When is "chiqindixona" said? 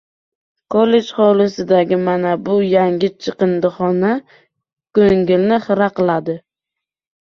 3.27-4.17